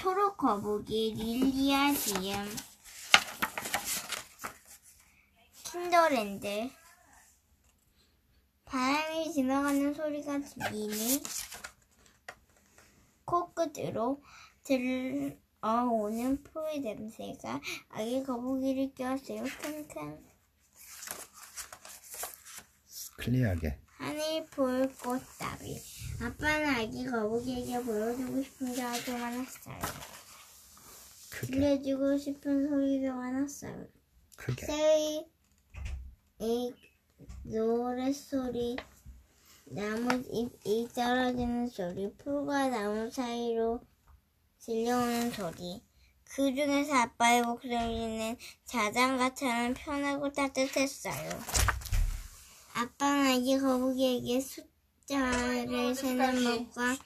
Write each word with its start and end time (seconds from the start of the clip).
초록 0.00 0.38
거북이 0.38 1.12
릴리아 1.14 1.92
지음 1.92 2.48
킨더랜드 5.62 6.70
바람이 8.64 9.30
지나가는 9.30 9.92
소리가 9.92 10.40
들리니 10.40 11.22
코끝으로 13.26 14.22
들어오는 14.62 16.44
풀의 16.44 16.80
냄새가 16.80 17.60
아기 17.90 18.24
거북이를 18.24 18.94
깨웠어요. 18.94 19.44
큰 19.60 19.86
클리어하게. 23.18 23.78
하늘 23.98 24.46
볼 24.46 24.90
꽃다비. 24.96 25.99
아빠는 26.22 26.68
아기 26.68 27.06
거북이에게 27.06 27.82
보여주고 27.82 28.42
싶은 28.42 28.74
게 28.74 28.82
아주 28.82 29.10
많았어요. 29.12 29.78
크게. 31.30 31.52
들려주고 31.52 32.18
싶은 32.18 32.68
소리도 32.68 33.14
많았어요. 33.14 33.86
새의 34.66 35.26
이 36.40 36.74
노랫소리, 37.44 38.76
나무 39.64 40.22
잎이 40.30 40.88
떨어지는 40.94 41.68
소리, 41.68 42.12
풀과 42.18 42.68
나무 42.68 43.10
사이로 43.10 43.80
들려오는 44.58 45.30
소리. 45.30 45.82
그 46.24 46.54
중에서 46.54 46.96
아빠의 46.96 47.42
목소리는 47.42 48.36
자장가처럼 48.66 49.72
편하고 49.72 50.30
따뜻했어요. 50.32 51.30
아빠는 52.74 53.26
아기 53.32 53.58
거북이에게 53.58 54.40
숫 54.40 54.69
자를 55.10 55.92
세는 55.92 56.44
법과 56.72 56.96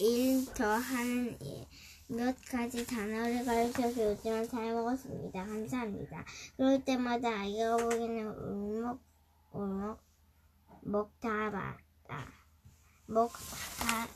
일 0.00 0.44
더하는 0.54 1.38
일. 1.40 1.66
몇 2.08 2.34
가지 2.50 2.84
단어를 2.84 3.44
가르쳐서 3.44 4.10
요즘은 4.10 4.48
잘 4.48 4.74
먹었습니다. 4.74 5.46
감사합니다. 5.46 6.24
그럴 6.56 6.84
때마다 6.84 7.42
아기 7.42 7.58
거북이는 7.58 8.26
울먹, 8.26 8.98
울먹, 9.52 10.02
먹다바다. 10.82 12.26
먹다, 13.06 13.38
다다. 13.78 14.08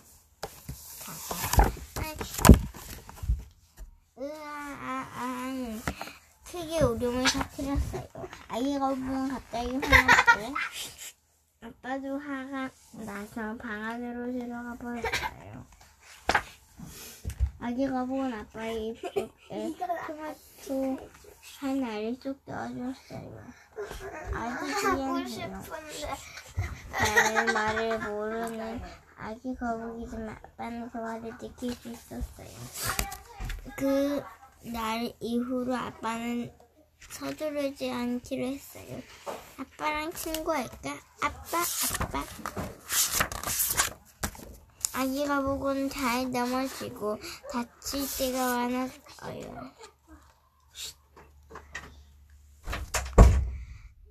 으아아아. 4.19 5.79
크게 6.45 6.83
울음을 6.83 7.25
터뜨렸어요. 7.25 8.09
아기 8.49 8.79
거북이는 8.81 9.29
갑자기 9.29 9.77
화났어요. 9.77 10.55
아빠도 11.87 12.19
화가 12.19 12.69
나서 12.95 13.57
방 13.59 13.85
안으로 13.85 14.33
들어가 14.33 14.75
버렸어요. 14.75 15.65
아기 17.61 17.89
거북은 17.89 18.35
아빠의 18.35 18.89
입속에 18.89 19.31
토마토 20.09 20.99
하나를 21.61 22.17
쏙 22.21 22.37
넣어줬어요. 22.45 23.41
아주 24.35 24.67
귀여워요. 24.81 25.63
나는 26.99 27.55
말을 27.55 27.99
모르는 28.11 28.83
아기 29.17 29.55
거북이지만 29.55 30.29
아빠는 30.31 30.91
그 30.91 30.99
말을 30.99 31.39
느낄 31.39 31.73
수 31.73 31.89
있었어요. 31.89 32.49
그 33.77 34.25
날 34.73 35.13
이후로 35.21 35.77
아빠는 35.77 36.51
서두르지 37.01 37.91
않기로 37.91 38.47
했어요. 38.47 39.01
아빠랑 39.59 40.13
친구할까? 40.13 40.99
아빠, 41.23 41.63
아빠. 42.01 42.25
아기 44.95 45.27
거북은 45.27 45.91
잘 45.91 46.31
넘어지고 46.31 47.19
다칠 47.53 48.01
때가 48.19 48.57
많았어요. 48.57 49.73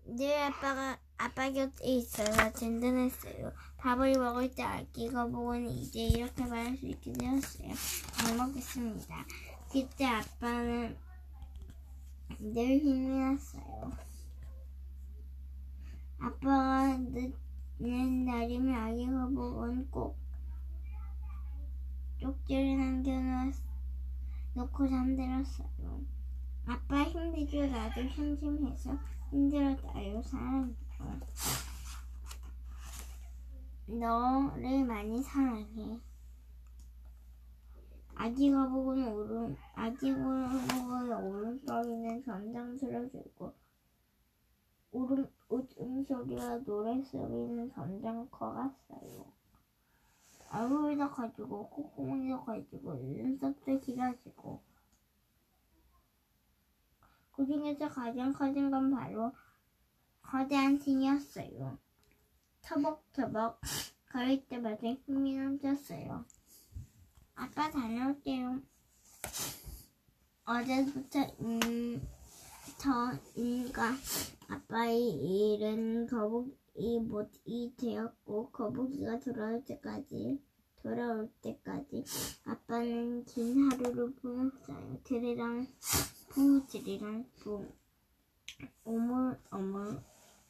늘 0.06 0.38
아빠가 0.44 1.00
아빠 1.18 1.50
곁에 1.50 1.86
있어서 1.86 2.52
든든했어요. 2.54 3.52
밥을 3.78 4.14
먹을 4.14 4.54
때 4.54 4.64
아기 4.64 5.10
거북은 5.10 5.70
이제 5.70 6.02
이렇게 6.02 6.46
말할 6.46 6.78
수 6.78 6.88
있게 6.88 7.14
되었어요. 7.14 7.74
잘 8.18 8.36
먹겠습니다. 8.36 9.26
그때 9.72 10.06
아빠는 10.06 10.98
늘 12.40 12.80
힘이 12.80 13.08
났어요. 13.20 13.92
아빠가 16.20 16.98
늦는 16.98 18.26
날이면 18.26 18.74
아기 18.76 19.06
거북은 19.08 19.90
꼭 19.92 20.18
쪽지를 22.20 22.78
남겨놓고 22.78 23.54
잠들었어요. 24.90 26.02
아빠 26.66 27.04
힘들죠? 27.04 27.68
나도 27.68 28.08
심심해서 28.10 28.98
힘들었어요. 29.30 30.22
사랑해요. 30.24 30.76
너를 33.88 34.86
많이 34.86 35.22
사랑해. 35.22 36.00
아기 38.16 38.52
거북은 38.52 39.08
오른 39.14 39.56
아기 39.76 40.14
거북의 40.14 41.12
울음소리는 41.12 42.24
점점 42.24 42.78
줄어들고 42.78 43.54
울음 44.92 45.28
웃음소리와 45.50 46.60
노랫소리는 46.60 47.72
점점 47.72 48.30
커갔어요. 48.32 49.26
얼굴도 50.52 51.10
커지고 51.12 51.70
콧구멍도 51.70 52.46
커지고 52.46 52.94
눈썹도 52.96 53.80
길어지고 53.82 54.62
그 57.34 57.46
중에서 57.46 57.90
가장 57.90 58.32
커진 58.32 58.72
건 58.72 58.92
바로 58.92 59.34
거대한 60.22 60.80
신이었어요. 60.80 61.78
터벅터벅 62.62 63.60
걸을 64.10 64.46
때마다 64.48 64.88
힘이 64.88 65.38
넘쳤어요. 65.38 66.26
아빠 67.36 67.70
다녀올게요. 67.70 68.62
어제부터 70.46 71.20
음, 71.42 72.08
저인가 72.78 73.94
아빠의 74.48 75.10
일은 75.10 76.08
거북이 76.08 77.00
못이 77.02 77.74
되었고 77.78 78.52
거북이가 78.52 79.20
돌아올 79.20 79.66
때까지 79.66 80.40
돌아올 80.82 81.32
때까지 81.42 82.04
아빠는 82.46 83.26
긴 83.26 83.72
하루를 83.72 84.14
보냈어요. 84.16 85.00
드리랑 85.04 85.68
푸 86.30 86.66
드리랑 86.68 87.26
푸 87.40 87.66
오물 88.84 89.40
오물 89.52 89.82
오물 89.82 90.02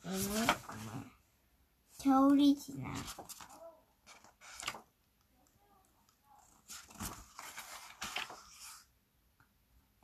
오물 0.03 1.06
겨울이 2.00 2.56
지나 2.56 2.94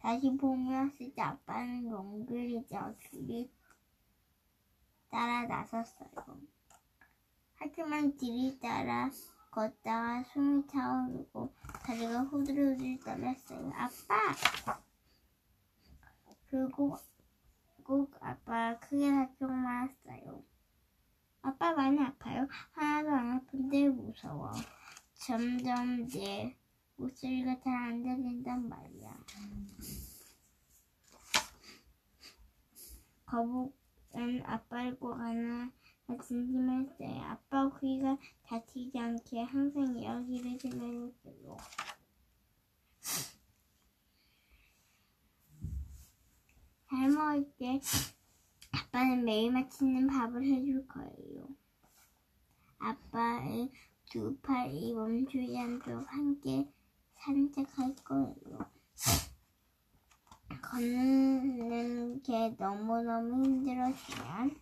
다시 0.01 0.35
왔을 0.41 1.13
때 1.13 1.21
아빠는 1.21 1.89
롱글리저 1.89 2.95
길이 2.99 3.51
따라 5.11 5.45
나섰어요. 5.45 6.09
하지만 7.55 8.17
길이 8.17 8.59
따라 8.59 9.11
걷다가 9.51 10.23
숨이 10.23 10.65
차오르고 10.65 11.53
다리가 11.85 12.21
후들후들 12.23 12.99
떨렸어요. 13.01 13.71
아빠! 13.75 14.79
그리고 16.47 16.97
꼭 17.83 18.11
아빠가 18.21 18.79
크게 18.79 19.11
다치고 19.11 19.47
말았어요. 19.49 20.43
아빠 21.43 21.73
많이 21.73 21.99
아파요? 21.99 22.47
하나도 22.71 23.09
안 23.11 23.31
아픈데 23.33 23.89
무서워. 23.89 24.51
점점 25.13 26.07
내 26.07 26.57
목소리가 27.01 27.59
잘 27.61 27.73
안 27.73 28.03
들린단 28.03 28.69
말이야. 28.69 29.17
거북은 33.25 34.43
아빠를 34.45 34.99
꼭 34.99 35.13
안아 35.13 35.71
진심했어요. 36.23 37.21
아빠 37.23 37.71
귀가 37.79 38.19
다치지 38.43 38.99
않게 38.99 39.41
항상 39.41 39.97
이야기를 39.97 40.59
들려줬어요. 40.59 41.57
잘 46.87 47.09
먹을 47.09 47.51
때 47.57 47.79
아빠는 48.73 49.25
매일 49.25 49.51
맛있는 49.51 50.05
밥을 50.05 50.43
해줄 50.43 50.87
거예요. 50.87 51.47
아빠의 52.77 53.71
두 54.05 54.37
팔이 54.41 54.93
멈추지 54.93 55.57
않도록 55.57 56.05
함께 56.13 56.69
산책할 57.23 57.95
거예요. 58.03 58.71
걷는 60.61 62.21
게 62.23 62.49
너무너무 62.57 63.43
힘들어지면 63.43 64.59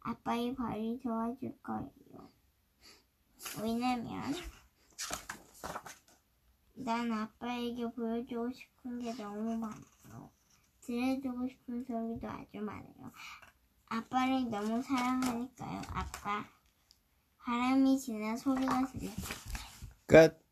아빠의 0.00 0.54
발이 0.54 1.00
도와줄 1.02 1.58
거예요. 1.62 2.30
왜냐면 3.62 4.34
난 6.74 7.12
아빠에게 7.12 7.90
보여주고 7.90 8.52
싶은 8.52 9.00
게 9.00 9.12
너무 9.14 9.56
많아요. 9.56 10.30
들려주고 10.80 11.48
싶은 11.48 11.84
소리도 11.84 12.28
아주 12.28 12.60
많아요. 12.60 13.12
아빠를 13.86 14.48
너무 14.48 14.80
사랑하니까요. 14.82 15.82
아빠, 15.88 16.44
바람이 17.38 17.98
지나 17.98 18.36
소리가 18.36 18.86
들려. 18.86 19.10
끝. 20.06 20.47